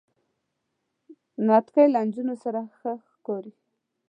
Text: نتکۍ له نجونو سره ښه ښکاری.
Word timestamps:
نتکۍ 1.45 1.87
له 1.93 1.99
نجونو 2.07 2.35
سره 2.43 2.61
ښه 2.77 2.91
ښکاری. 3.11 3.53